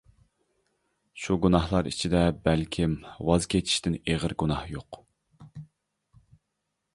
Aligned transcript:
شۇ 1.25 1.35
گۇناھلار 1.43 1.89
ئىچىدە 1.91 2.21
بەلكىم، 2.49 2.95
ۋاز 3.29 3.47
كېچىشتىن 3.55 3.99
ئېغىر 4.01 4.35
گۇناھ 4.45 4.65
يوق. 4.73 5.01